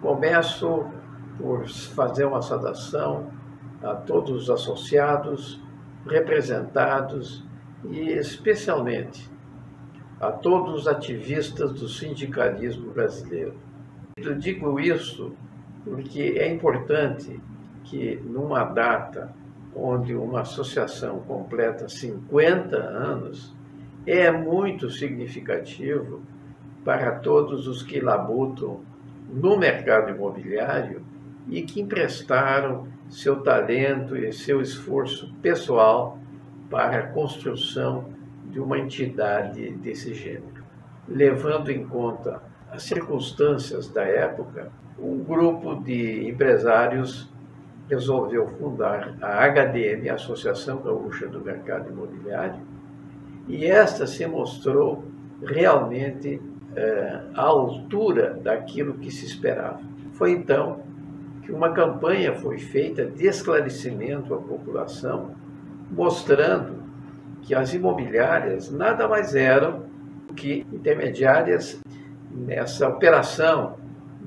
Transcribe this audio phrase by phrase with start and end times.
[0.00, 0.86] Começo
[1.38, 3.30] por fazer uma saudação
[3.82, 5.60] a todos os associados,
[6.06, 7.44] representados
[7.88, 9.30] e especialmente
[10.20, 13.54] a todos os ativistas do sindicalismo brasileiro.
[14.16, 15.32] Eu digo isso
[15.84, 17.40] porque é importante
[17.84, 19.34] que numa data
[19.74, 23.54] onde uma associação completa 50 anos,
[24.06, 26.22] é muito significativo
[26.84, 28.80] para todos os que labutam
[29.28, 31.02] no mercado imobiliário
[31.48, 36.18] e que emprestaram seu talento e seu esforço pessoal
[36.70, 38.06] para a construção
[38.46, 40.64] de uma entidade desse gênero.
[41.08, 47.28] Levando em conta as circunstâncias da época, um grupo de empresários
[47.88, 52.60] resolveu fundar a HDM, a Associação Gaúcha do Mercado Imobiliário,
[53.50, 55.04] e esta se mostrou
[55.42, 56.40] realmente
[56.76, 59.80] é, à altura daquilo que se esperava.
[60.12, 60.80] Foi então
[61.42, 65.32] que uma campanha foi feita de esclarecimento à população,
[65.90, 66.80] mostrando
[67.42, 69.84] que as imobiliárias nada mais eram
[70.36, 71.80] que intermediárias
[72.30, 73.76] nessa operação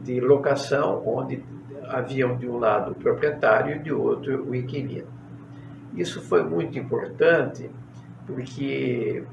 [0.04, 1.42] de locação, onde
[1.88, 5.08] haviam de um lado o proprietário e de outro o inquilino.
[5.96, 7.70] Isso foi muito importante
[8.26, 9.24] porque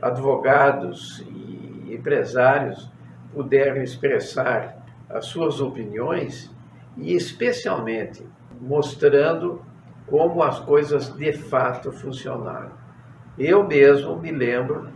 [0.00, 2.90] advogados e empresários
[3.32, 6.50] puderam expressar as suas opiniões
[6.96, 8.26] e, especialmente,
[8.60, 9.62] mostrando
[10.06, 12.72] como as coisas de fato funcionaram.
[13.38, 14.88] Eu mesmo me lembro,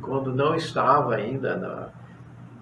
[0.00, 1.88] quando não estava ainda na,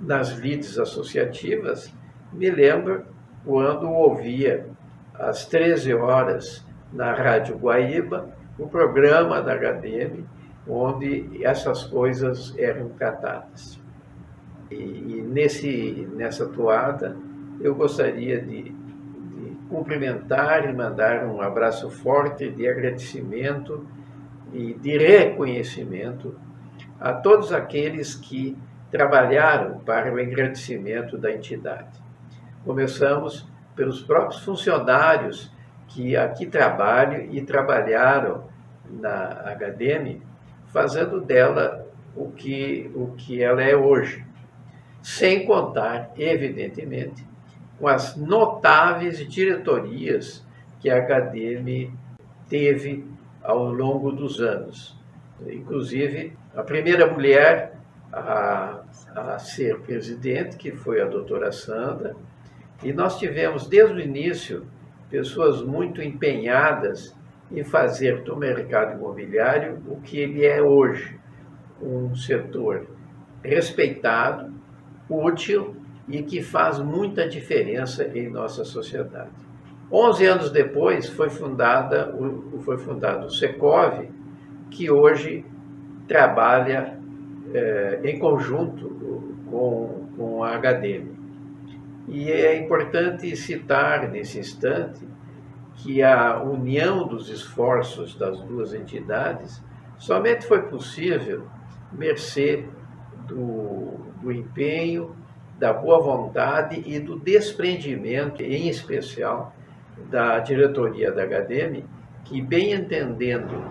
[0.00, 1.92] nas lides associativas,
[2.32, 3.04] me lembro
[3.44, 4.66] quando ouvia
[5.14, 10.24] às 13 horas na Rádio Guaíba o programa da HDM,
[10.68, 13.80] onde essas coisas eram tratadas.
[14.70, 17.16] E, e nesse, nessa toada
[17.60, 23.86] eu gostaria de, de cumprimentar e mandar um abraço forte de agradecimento
[24.52, 26.34] e de reconhecimento
[27.00, 28.56] a todos aqueles que
[28.90, 32.00] trabalharam para o engrandecimento da entidade.
[32.64, 35.50] Começamos pelos próprios funcionários
[35.92, 38.44] que aqui trabalham e trabalharam
[38.90, 40.20] na HDM,
[40.66, 41.86] fazendo dela
[42.16, 44.24] o que, o que ela é hoje.
[45.02, 47.26] Sem contar, evidentemente,
[47.78, 50.44] com as notáveis diretorias
[50.80, 51.92] que a HDM
[52.48, 53.04] teve
[53.42, 54.96] ao longo dos anos.
[55.46, 57.76] Inclusive, a primeira mulher
[58.12, 58.82] a,
[59.14, 62.14] a ser presidente, que foi a doutora Sandra,
[62.82, 64.66] e nós tivemos, desde o início,
[65.12, 67.14] pessoas muito empenhadas
[67.50, 71.20] em fazer do mercado imobiliário o que ele é hoje,
[71.82, 72.86] um setor
[73.44, 74.50] respeitado,
[75.10, 75.76] útil
[76.08, 79.30] e que faz muita diferença em nossa sociedade.
[79.90, 82.16] Onze anos depois foi fundada
[82.60, 84.08] foi fundado o Secov,
[84.70, 85.44] que hoje
[86.08, 86.98] trabalha
[87.52, 88.88] é, em conjunto
[89.50, 91.21] com, com a HDM.
[92.08, 95.06] E é importante citar nesse instante
[95.76, 99.62] que a união dos esforços das duas entidades
[99.98, 101.46] somente foi possível
[101.92, 102.64] mercê
[103.26, 105.16] do, do empenho,
[105.58, 109.54] da boa vontade e do desprendimento, em especial
[110.10, 111.84] da diretoria da HDM,
[112.24, 113.62] que, bem entendendo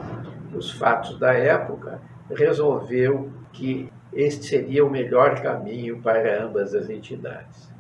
[0.55, 7.71] os fatos da época, resolveu que este seria o melhor caminho para ambas as entidades.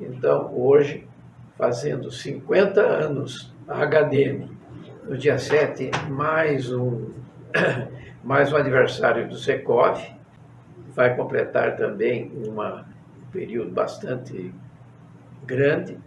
[0.00, 1.06] Então, hoje,
[1.58, 4.48] fazendo 50 anos a HDM,
[5.04, 7.10] no dia 7, mais um,
[8.24, 10.00] mais um aniversário do Secov,
[10.94, 12.86] vai completar também uma,
[13.20, 14.54] um período bastante
[15.44, 15.98] grande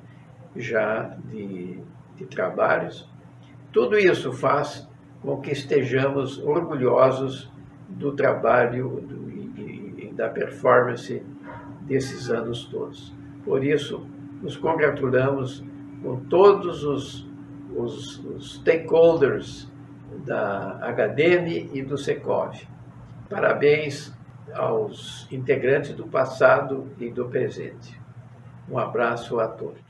[0.55, 1.79] já de,
[2.15, 3.07] de trabalhos.
[3.71, 4.89] Tudo isso faz
[5.21, 7.51] com que estejamos orgulhosos
[7.87, 11.23] do trabalho do, e, e da performance
[11.81, 13.13] desses anos todos.
[13.45, 14.05] Por isso,
[14.41, 15.63] nos congratulamos
[16.01, 17.27] com todos os,
[17.75, 19.71] os, os stakeholders
[20.25, 22.55] da HDM e do Secov.
[23.29, 24.13] Parabéns
[24.53, 27.99] aos integrantes do passado e do presente.
[28.69, 29.81] Um abraço a todos.